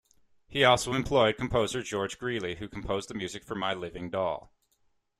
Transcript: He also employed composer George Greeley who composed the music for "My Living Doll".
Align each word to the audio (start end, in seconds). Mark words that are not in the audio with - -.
He 0.49 0.63
also 0.63 0.95
employed 0.95 1.37
composer 1.37 1.83
George 1.83 2.17
Greeley 2.17 2.55
who 2.55 2.67
composed 2.67 3.07
the 3.07 3.13
music 3.13 3.43
for 3.45 3.53
"My 3.53 3.75
Living 3.75 4.09
Doll". 4.09 4.51